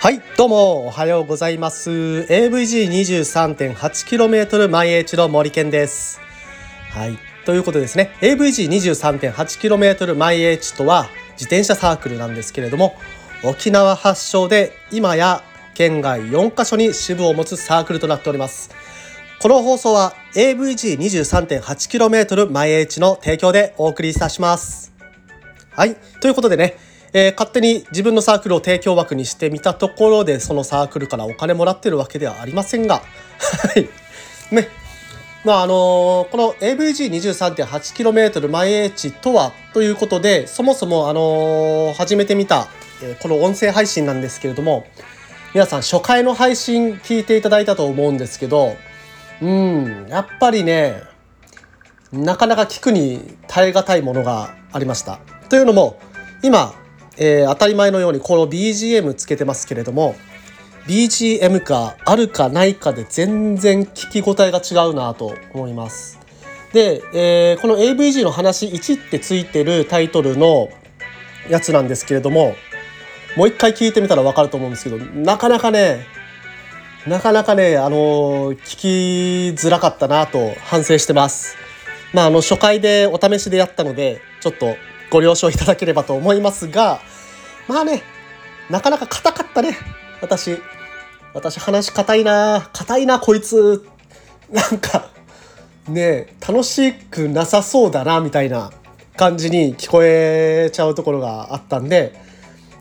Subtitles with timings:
[0.00, 1.90] はいどうもおはようございます。
[1.90, 6.20] AVG23.8km 毎 H の森健です。
[6.90, 7.16] はい
[7.46, 12.94] ということですね AVG23.8km 毎 H とは自転車サークルなんですけれども
[13.42, 15.42] 沖縄発祥で今や
[15.72, 18.68] 県外4カ所に支部を持つサークルとなっております。
[19.40, 24.92] この放送は AVG23.8km 毎 H の提供でお送りいたします。
[25.70, 25.94] はい。
[26.20, 26.76] ということでね
[27.16, 32.96] えー、勝手に自分のサークルを提供枠にしてみたところでそのサークルからお金もらってるわけではありませんが。
[32.96, 33.02] は
[33.78, 33.88] い。
[34.50, 34.68] ね。
[35.44, 42.66] まああのー、この AVG23.8km 毎 H とはということでそもそもあのー、始めてみた、
[43.02, 44.84] えー、この音声配信なんですけれども
[45.52, 48.76] 皆さん初回の配信聞いていただいたと思うんですけど
[49.42, 51.02] うんやっぱりね
[52.12, 55.20] なかなか聞くに耐え難いものがありました。
[55.48, 55.98] というのも
[56.42, 56.74] 今
[57.16, 60.16] えー、当たり前のようにこの BGM つけてますけれども
[60.86, 66.18] BGM かあるかないかで全然聞き応えが違うなと思います。
[66.72, 70.68] で、えー、この AVG の話1ってついてるタイトルの
[71.48, 72.56] やつなんですけれども
[73.36, 76.04] もう一回聞いてみたら分かると思うんですけどなかなかね
[77.06, 81.56] なかなかねあの、聞きづらかったなと反省してます。
[82.14, 84.76] まああの初回でお試しでやったのでちょっと
[85.10, 87.00] ご了承いただければと思いますが、
[87.68, 88.02] まあね、
[88.70, 89.76] なかなか硬かったね、
[90.20, 90.58] 私。
[91.34, 93.86] 私話硬いな硬いなこいつ。
[94.50, 95.08] なんか、
[95.88, 98.72] ね楽しくなさそうだな、みたいな
[99.16, 102.14] 感じに聞こえちゃうところがあったんで、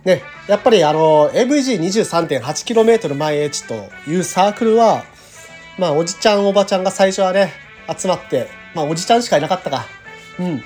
[0.06, 5.04] ね、やっぱりあの、AVG23.8km 毎 H というサークルは、
[5.78, 7.54] まあ、おじちゃん、おばちゃんが最初はね、
[7.98, 9.86] 集まって、まあ、おじちゃんしかいなかったか。
[10.40, 10.64] うん。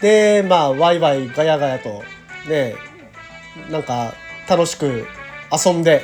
[0.00, 2.02] でまあワイワイガヤガヤと
[2.48, 2.74] ね
[3.70, 4.14] なんか
[4.48, 5.06] 楽しく
[5.52, 6.02] 遊んで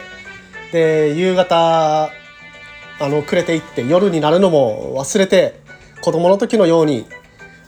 [0.73, 2.05] で夕方
[2.99, 5.61] あの暮れていって夜になるのも忘れて
[6.03, 7.07] 子供の時のように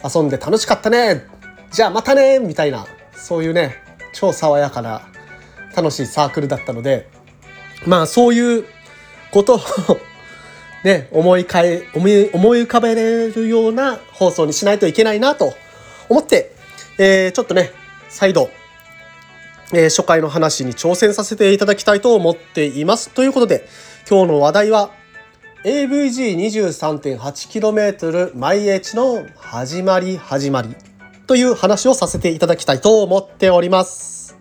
[0.05, 1.27] 遊んで楽しかったね
[1.71, 3.83] じゃあまたねみたいなそういうね
[4.13, 5.03] 超爽やかな
[5.77, 7.09] 楽しいサークルだったので
[7.87, 8.65] まあそういう
[9.31, 9.61] ことを
[10.85, 15.55] ね思いかえ思い思い浮かべれるような放送にしないといけないなと
[16.09, 16.55] 思って、
[16.99, 17.73] えー、ちょっとね、
[18.09, 18.49] 再度、
[19.73, 23.11] えー、初回の話に挑戦させていただきたいと思っています。
[23.11, 23.69] ということで、
[24.09, 24.91] 今日の話題は、
[25.65, 30.75] AVG23.8km 毎 H の始まり始まり
[31.29, 34.35] という話をさせていただきたいと思っております。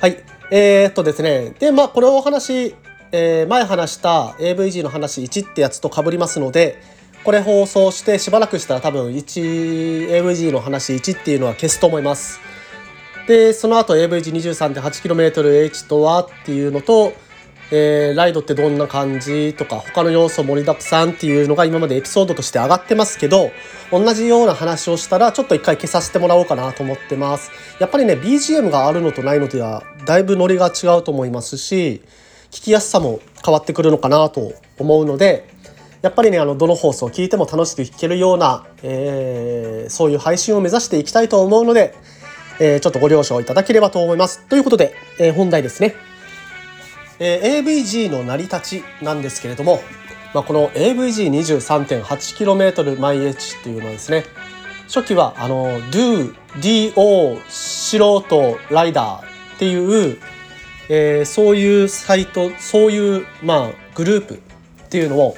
[0.00, 0.18] はい。
[0.50, 1.54] えー、っとですね。
[1.60, 2.74] で、まあ、これをお話、
[3.12, 6.82] えー、前話した AVG の話1ってやつと被りますので、
[7.22, 12.40] これ放送してしばらくしたら多分 1AVG の話1っていうのは消すと思います。
[13.28, 17.12] で、その後 AVG23.8kmH とはっていうのと、
[17.74, 23.50] えー、ライドってどんな感じとか他の要素盛りだくさんっていうのが今までエピソードとして上がってますけど
[23.90, 32.02] 同じような話をしたらちょっと一回消させてもらおうかなと思ってますやっぱりね BGM があるのとないのではだいぶノリが違うと思いますし
[32.50, 35.48] 聞きやすさも変わってくるのかなと思うので
[36.02, 41.94] やっぱりねあのどの放送を聞いても楽しく聞けるような、えー、そういう配信を目指していきたいと思うので、
[42.60, 44.44] えー、ちょっとご了承いただければと思います。
[44.48, 46.11] ということで、えー、本題ですね。
[47.24, 49.80] えー、AVG の成り立ちなんですけれども、
[50.34, 54.24] まあ、この AVG23.8km 毎 H っていうのはですね
[54.88, 59.22] 初期はあの Do DO 素人ライダー
[59.54, 60.18] っていう、
[60.88, 64.38] えー、そういうサイトそういうまあグループっ
[64.88, 65.36] ていうのを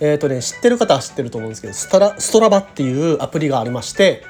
[0.00, 4.24] え、ー、とね、知ってる方は知ってると思うんですけど、ストラストラバっていうアプリがありまして、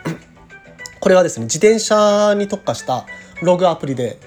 [1.00, 3.06] これはですね、自転車に特化した
[3.42, 4.18] ログアプリで、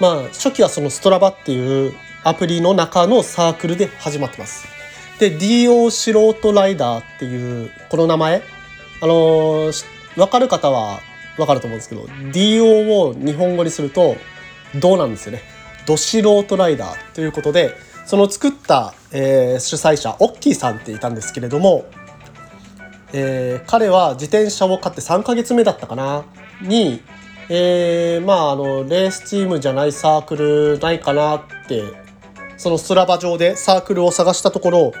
[0.00, 1.94] まあ、初期はそのストラバっていう
[2.24, 4.66] アプリの中のサークルで始まってます。
[5.18, 8.42] で、DO 素人ライダーっていうこの名前、
[9.00, 9.84] あのー、
[10.20, 11.00] わかる方は
[11.38, 12.02] わかると思うんですけど、
[12.32, 14.16] DO を日本語にすると、
[14.74, 15.42] どうなんですよね。
[15.86, 17.74] ど素人ライダーということで、
[18.06, 21.84] その作った、えー、主催者オッキーさんっていたんですけれども、
[23.12, 26.24] えー、彼は自転車を買って3ヶ月目だったかな
[26.60, 27.00] に、
[27.48, 31.84] えー、まああのレースチームじゃないサークルないかなって
[32.56, 34.92] そのスラバ上でサークルを探したところ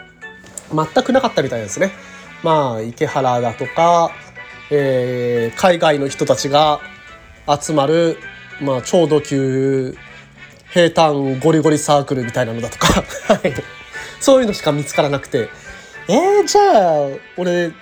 [0.72, 1.92] 全くなかったみたいですね。
[2.42, 4.10] まあ池原だとか、
[4.70, 6.80] えー、海外の人たちが
[7.48, 8.18] 集まる、
[8.60, 9.96] まあ、超ド級
[10.70, 13.04] 平坦ゴリゴリサークルみたいなのだとか
[14.20, 15.48] そういうのしか見つからなくて、
[16.08, 17.72] えー、じゃあ、俺、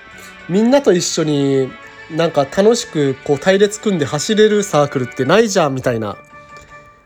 [0.48, 1.70] みんなと一緒に
[2.10, 6.16] なんか楽しくこう隊列組んで走れるサークルってないじゃんみたいな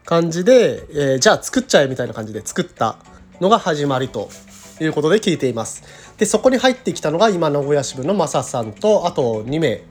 [0.04, 2.98] 感じで、えー、じゃあ作っちゃえみたいな感じで作った
[3.40, 4.30] のが始まりと
[4.80, 5.82] いうことで聞いています。
[6.16, 9.82] で、そこに入ってきたのが今名古屋支部のマサさんと、あと2名、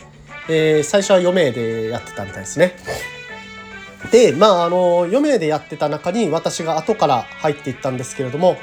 [0.49, 2.75] えー、最初は4名でやってたみたいですね。
[4.11, 8.57] で、まあ、あの、4名でやってた中に私が後から入っていったんですけれども、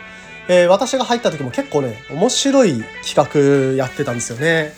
[0.48, 4.72] えー、私が入った時も結構ね、面白い企画やってたんですよね。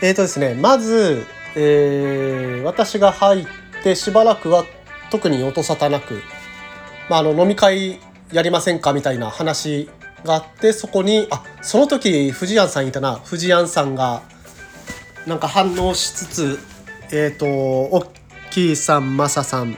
[0.00, 3.46] えっ、ー、とですね、まず、えー、私が入っ
[3.82, 4.64] てしばらくは
[5.10, 6.22] 特に音沙汰なく、
[7.08, 7.98] まあ、あの、飲み会
[8.32, 9.88] やりませんかみたいな話
[10.24, 14.22] があって、そこに、あ、その時、藤庵さんいたな、藤庵さんが、
[15.26, 16.58] なんか反応しつつ、
[17.10, 18.10] えっ、ー、と、おっ
[18.50, 19.76] きいさん、まささん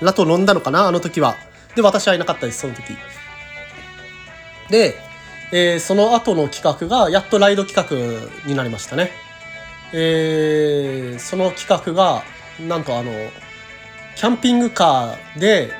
[0.00, 1.36] らと飲んだのかな、あの時は。
[1.74, 2.96] で、私はいなかったです、その時。
[4.70, 4.94] で、
[5.52, 9.25] えー、その後の企画が、やっとライド企画になりましたね。
[9.92, 12.22] えー、その企画が、
[12.60, 13.12] なんとあの、
[14.16, 15.70] キャンピングカーで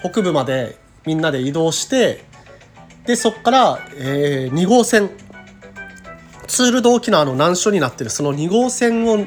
[0.00, 0.76] 北部まで
[1.06, 2.24] みんなで移動して、
[3.06, 5.10] で、そこから、えー、2号線、
[6.46, 8.10] ツールド沖縄の難所になってる。
[8.10, 9.26] その2号線を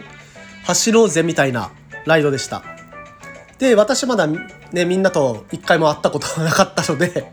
[0.66, 1.72] 走ろうぜみたいな
[2.06, 2.63] ライドでした。
[3.60, 7.31] で、私まだね、みんなと一回も会ったことがなかったので。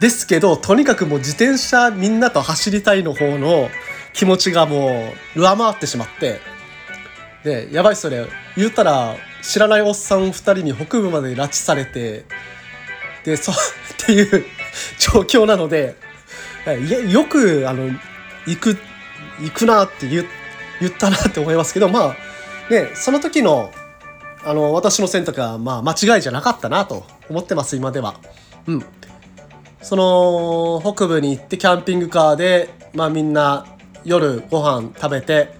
[0.00, 3.68] ですけど、とにかくもう自転車みんなと走りたいの方の
[4.12, 6.40] 気持ちがもう上回ってしまって、
[7.44, 8.30] で、やばいっすよね。
[8.56, 12.24] 言ったら、知らないおっさん2人に北部まで拉致されて、
[13.24, 13.54] で、そう、
[14.02, 14.44] っていう
[14.98, 15.94] 状況なので、
[17.08, 17.90] よく、あの、
[18.46, 18.78] 行く、
[19.40, 20.26] 行くなって言
[20.80, 23.70] 言ったなって思いますけど、まあ、ね、その時の、
[24.44, 28.14] あの、私の選択は、まあ、間違いじゃなかったなと思ってます、今では。
[28.66, 28.84] うん。
[29.80, 33.66] その北部に行ってキャンピングカーで、まあ、みんな
[34.08, 35.52] 夜ご飯食べて、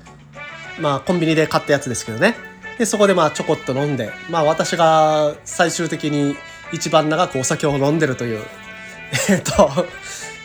[0.80, 2.34] まあ、コンビニで買ったやつですけどね。
[2.78, 6.36] でそこでまあちょこっと飲んで、まあ、私が最終的に
[6.72, 8.42] 一番長くお酒を飲んでるという
[9.28, 9.70] えっと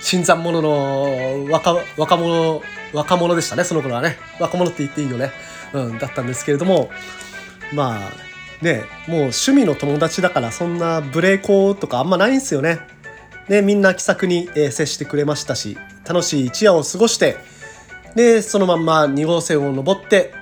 [0.01, 2.61] 新参者の若若者
[2.91, 4.17] 若者でしたねその頃はね。
[4.39, 5.31] 若者って言っていいよね、
[5.73, 6.89] うん、だったんですけれども
[7.71, 12.79] まあねもう趣味の友達だからそんなブレーコとかあんまないんですよね。
[13.47, 15.77] でみんな気さくに、えー、接してくれましたし
[16.07, 17.37] 楽しい一夜を過ごして
[18.15, 20.33] でそのまんま2号線を登って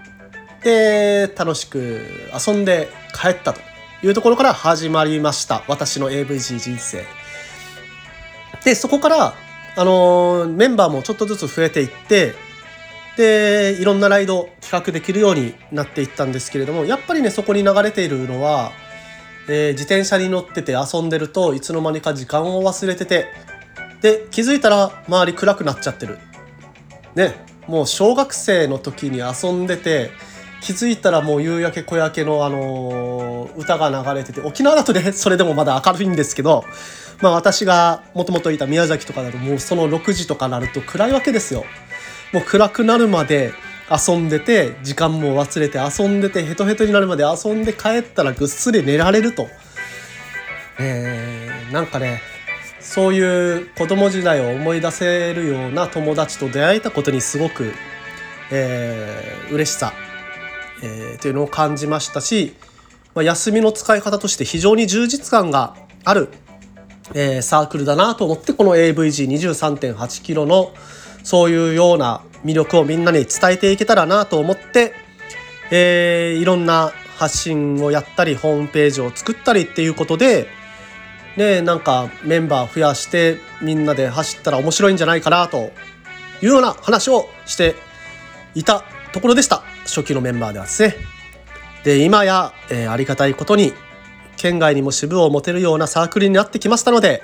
[0.64, 2.02] で楽しく
[2.48, 3.62] 遊んで帰ったと
[4.04, 5.64] いうところから始まりました。
[5.68, 7.06] 私の AVG 人生。
[8.64, 9.34] でそこから
[9.76, 12.36] あの、メンバーもちょっとずつ増えていって
[13.18, 18.72] でいろんなライド企画できるようになっていったんですけれどもやっぱりねそこに流れているのは
[19.48, 23.26] えー、自転車に乗ってて遊んでるといつの間にか時間を忘れてて
[24.02, 26.18] で気づいたら周り暗くなっちゃってる。
[27.16, 27.51] ね。
[27.72, 30.12] もう小学生の時に遊んでて
[30.62, 36.66] 気づいたらもう夕焼け小焼けの、あの、歌が流れてて沖縄だとねそれでもまだ明るいんですけど、
[37.22, 41.64] まあ、私がもともといた宮崎とかだともうその6時とかなると暗いわけですよ。
[42.34, 43.54] もう暗くなるまで
[43.90, 49.48] 遊んでて時間も忘れて遊んでてヘトヘトになるまで遊んで帰ったらぐっすり寝られると、
[50.78, 52.22] えー、なんかね
[52.92, 57.72] そういう子供時代を思い出せるような友達と出会えたことにすごく、
[58.52, 59.94] えー、嬉しさ、
[60.84, 62.54] えー、というのを感じましたし、
[63.16, 66.28] まあ、休みの使い方として非常に充実感がある、
[67.14, 70.74] えー、サークルだなと思ってこの AVG23.8 キロの
[71.24, 74.92] そういうような魅力をみんなに伝えていけたらなと思って、
[75.72, 80.60] えー、いろんな発信をやったりホームページを作ったりっていうことで
[81.38, 85.72] ねなんかメンバー増やしてみんなで走ったら面白いんじゃないかなと
[86.42, 87.76] いうような話をして
[88.56, 88.84] いた
[89.14, 90.96] ところでした初期のメンバーではですね。
[91.84, 93.74] で今や、えー、ありがたいことに
[94.38, 97.24] 県外にも支部を持てるようなサークルになってきましたので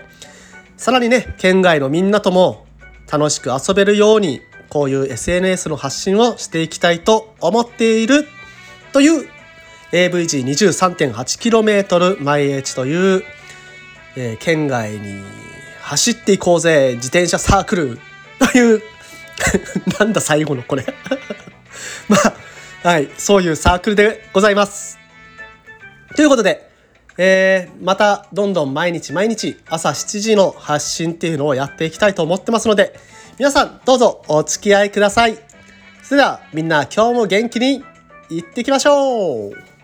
[0.77, 2.65] さらにね県外のみんなとも
[3.11, 8.27] 楽しく遊べるようにこういう SNS の発信をしていきたいと思っている
[8.93, 9.29] という
[9.91, 13.23] AVG23.8km 毎日という、
[14.19, 15.21] えー、県外に
[15.81, 18.00] 走っていこうぜ自転車サークル。
[18.39, 18.81] という
[20.00, 20.86] なんだ最後のこれ。
[22.09, 22.17] ま
[22.83, 24.97] あはいそういうサークルでございます。
[26.15, 26.67] ということで
[27.19, 32.93] えー、またどんどん毎日毎日朝7時の発信っていうのをやっていきたいと思ってますので
[33.39, 35.38] 皆さんどうぞお付き合いください。
[36.03, 37.83] それではみんな今日も元気に
[38.29, 39.76] いってきましょう。